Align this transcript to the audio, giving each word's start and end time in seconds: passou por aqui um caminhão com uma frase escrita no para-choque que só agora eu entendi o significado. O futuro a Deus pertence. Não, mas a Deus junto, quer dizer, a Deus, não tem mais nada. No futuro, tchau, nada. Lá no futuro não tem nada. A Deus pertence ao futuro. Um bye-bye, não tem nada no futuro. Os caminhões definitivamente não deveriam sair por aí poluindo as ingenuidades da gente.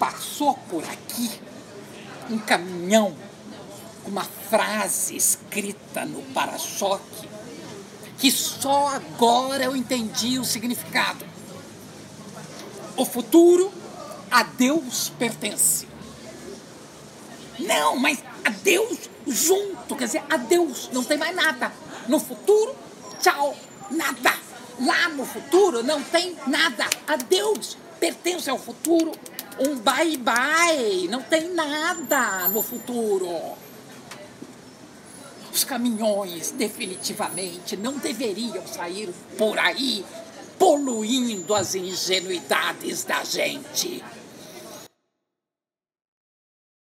passou 0.00 0.54
por 0.68 0.82
aqui 0.82 1.30
um 2.28 2.38
caminhão 2.38 3.14
com 4.02 4.10
uma 4.10 4.24
frase 4.24 5.14
escrita 5.14 6.04
no 6.04 6.22
para-choque 6.32 7.28
que 8.20 8.30
só 8.30 8.88
agora 8.88 9.64
eu 9.64 9.74
entendi 9.74 10.38
o 10.38 10.44
significado. 10.44 11.24
O 12.94 13.06
futuro 13.06 13.72
a 14.30 14.42
Deus 14.42 15.10
pertence. 15.18 15.88
Não, 17.58 17.96
mas 17.96 18.22
a 18.44 18.50
Deus 18.50 18.98
junto, 19.26 19.96
quer 19.96 20.04
dizer, 20.04 20.22
a 20.28 20.36
Deus, 20.36 20.90
não 20.92 21.02
tem 21.02 21.16
mais 21.16 21.34
nada. 21.34 21.72
No 22.08 22.20
futuro, 22.20 22.76
tchau, 23.20 23.56
nada. 23.90 24.34
Lá 24.78 25.08
no 25.08 25.24
futuro 25.24 25.82
não 25.82 26.02
tem 26.02 26.36
nada. 26.46 26.86
A 27.08 27.16
Deus 27.16 27.78
pertence 27.98 28.50
ao 28.50 28.58
futuro. 28.58 29.12
Um 29.62 29.76
bye-bye, 29.76 31.06
não 31.10 31.20
tem 31.20 31.52
nada 31.52 32.48
no 32.48 32.62
futuro. 32.62 33.28
Os 35.52 35.64
caminhões 35.64 36.50
definitivamente 36.52 37.76
não 37.76 37.98
deveriam 37.98 38.66
sair 38.66 39.12
por 39.36 39.58
aí 39.58 40.02
poluindo 40.58 41.54
as 41.54 41.74
ingenuidades 41.74 43.04
da 43.04 43.22
gente. 43.22 44.02